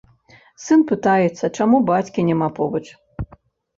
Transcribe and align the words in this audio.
Сын 0.63 0.81
пытаецца, 0.93 1.51
чаму 1.57 1.77
бацькі 1.93 2.27
няма 2.31 2.47
побач. 2.59 2.85